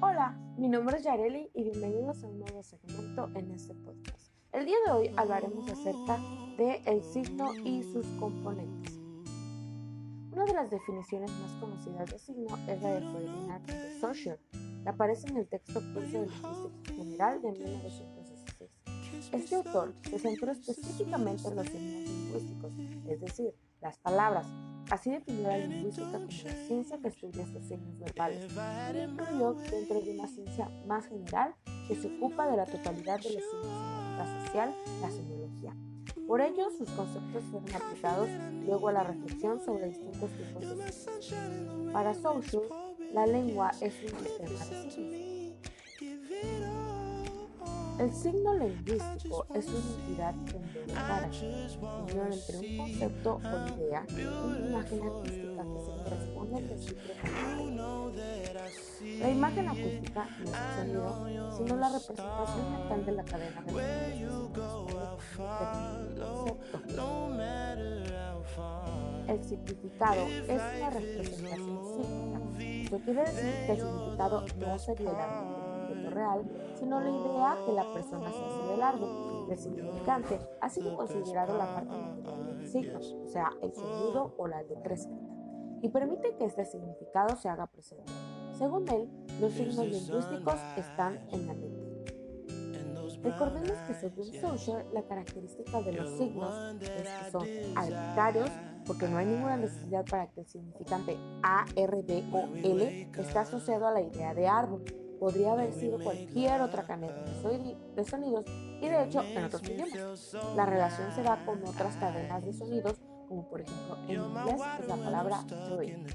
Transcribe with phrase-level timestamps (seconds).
[0.00, 4.32] Hola, mi nombre es Yareli y bienvenidos a un nuevo segmento en este podcast.
[4.52, 6.20] El día de hoy hablaremos acerca
[6.56, 8.96] del el signo y sus componentes.
[10.30, 14.38] Una de las definiciones más conocidas de signo es la de Ferdinand de Saussure,
[14.84, 18.70] que aparece en el texto Curso de Lingüística General de 1916.
[19.32, 22.72] Este autor se centró específicamente en los signos lingüísticos,
[23.08, 24.46] es decir, las palabras,
[24.90, 28.46] Así definió la lingüística como la ciencia que estudia estos signos verbales
[28.94, 31.54] y incluyó dentro de una ciencia más general
[31.86, 35.76] que se ocupa de la totalidad de los signos en la vida social, la semiología.
[36.26, 38.28] Por ello, sus conceptos fueron aplicados
[38.64, 41.92] luego a la reflexión sobre distintos tipos de signos.
[41.92, 42.68] Para Saussure,
[43.12, 46.77] la lengua es un sistema de signos
[47.98, 51.30] el signo lingüístico es una entidad complementar,
[52.02, 57.08] unión entre un concepto o idea y una imagen artística que se corresponde al recíproco.
[59.20, 63.72] La imagen acústica no es el sonido, sino la representación mental de la cadena de
[69.28, 72.38] El significado es una representación psíquica.
[72.58, 75.44] Esto quiere decir que el significado no sería
[75.90, 79.46] el real, sino la idea que la persona se hace del árbol.
[79.50, 84.62] El significante ha sido considerado la parte del signo, o sea, el sonido o la
[84.62, 85.26] letra escrita,
[85.82, 88.12] y permite que este significado se haga presente.
[88.52, 89.08] Según él,
[89.40, 91.88] los signos lingüísticos están en la mente.
[93.22, 98.50] Recordemos que según Saussure, la característica de los signos es que son arbitrarios
[98.86, 103.38] porque no hay ninguna necesidad para que el significante A, R, B o L esté
[103.38, 104.84] asociado a la idea de árbol
[105.18, 107.14] podría haber sido cualquier otra cadena
[107.94, 108.44] de sonidos
[108.80, 110.36] y de hecho en otros idiomas.
[110.56, 114.88] La relación se da con otras cadenas de sonidos como por ejemplo en inglés es
[114.88, 116.06] la palabra joy.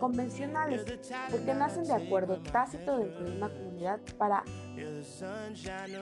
[0.00, 0.84] Convencionales,
[1.30, 4.42] porque nacen de acuerdo tácito dentro de una comunidad para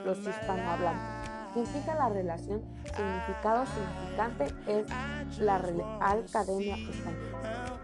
[0.05, 1.37] los hispanohablantes.
[1.53, 2.61] Significa la relación
[2.95, 7.79] significado-significante es la Real Academia Española.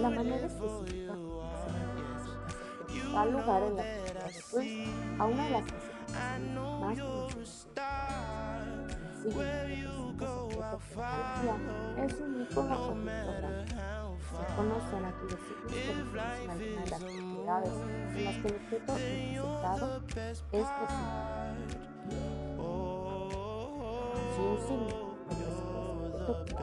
[0.00, 1.14] La manera específica
[3.12, 3.82] da lugar en la
[5.18, 5.64] a una de las
[6.80, 7.66] más conocidas.
[11.98, 13.70] es un ícono o pictograma.
[14.30, 17.74] Se conocen aquí los signos que las propiedades
[18.16, 20.80] en las que el objeto representado es presente.
[24.34, 26.62] Si un signo representa objeto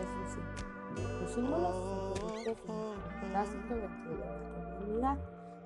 [0.00, 0.54] es un signo.
[1.20, 1.76] Los símbolos
[4.78, 5.18] comunidad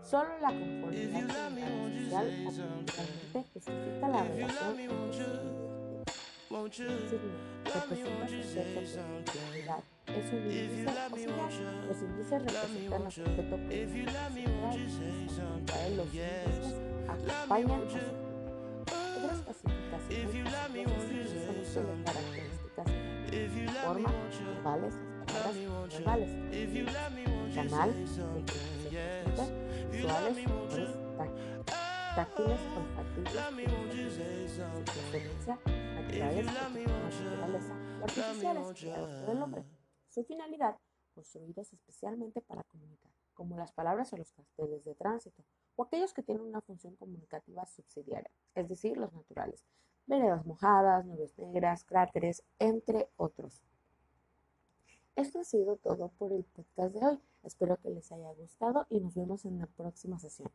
[0.02, 4.76] Solo la conformidad social o culturalmente justifica la relación
[7.64, 9.82] representa su cierta personalidad.
[10.06, 11.08] Es un índice, o sea,
[11.88, 13.52] los índices representan los índices
[17.08, 17.70] acompañan
[19.16, 20.32] otras clasificaciones
[21.72, 22.86] son características
[23.84, 24.10] forma,
[24.44, 24.94] verbales,
[25.26, 25.56] palabras
[25.88, 26.30] verbales,
[27.54, 27.90] canal,
[29.92, 30.36] visuales,
[32.16, 33.34] táctiles, olfativos,
[34.88, 35.58] experiencia,
[37.20, 39.64] naturaleza, artificiales, del hombre.
[40.08, 40.76] Su finalidad,
[41.14, 45.44] construidas especialmente para comunicar, como las palabras o los carteles de tránsito,
[45.76, 49.64] o aquellos que tienen una función comunicativa subsidiaria, es decir, los naturales,
[50.06, 53.62] veredas mojadas, nubes negras, cráteres, entre otros.
[55.14, 57.20] Esto ha sido todo por el podcast de hoy.
[57.42, 60.50] Espero que les haya gustado y nos vemos en la próxima sesión.